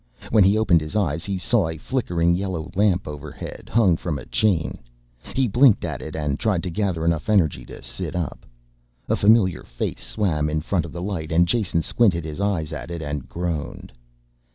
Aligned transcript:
When 0.31 0.43
he 0.43 0.57
opened 0.57 0.81
his 0.81 0.95
eyes 0.95 1.25
he 1.25 1.37
saw 1.37 1.67
a 1.67 1.77
flickering 1.77 2.33
yellow 2.33 2.71
lamp 2.73 3.07
overhead, 3.07 3.69
hung 3.71 3.97
from 3.97 4.17
a 4.17 4.25
chain. 4.25 4.79
He 5.35 5.47
blinked 5.47 5.85
at 5.85 6.01
it 6.01 6.15
and 6.15 6.39
tried 6.39 6.63
to 6.63 6.71
gather 6.71 7.05
enough 7.05 7.29
energy 7.29 7.63
to 7.65 7.83
sit 7.83 8.15
up. 8.15 8.43
A 9.09 9.15
familiar 9.15 9.61
face 9.61 10.01
swam 10.01 10.49
in 10.49 10.61
front 10.61 10.85
of 10.85 10.91
the 10.91 11.03
light 11.03 11.31
and 11.31 11.47
Jason 11.47 11.83
squinted 11.83 12.25
his 12.25 12.41
eyes 12.41 12.73
at 12.73 12.89
it 12.89 13.03
and 13.03 13.29
groaned. 13.29 13.91